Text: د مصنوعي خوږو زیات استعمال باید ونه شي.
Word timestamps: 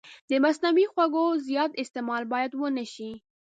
د 0.29 0.31
مصنوعي 0.43 0.85
خوږو 0.93 1.25
زیات 1.47 1.71
استعمال 1.83 2.23
باید 2.33 2.51
ونه 2.55 2.85
شي. 2.93 3.11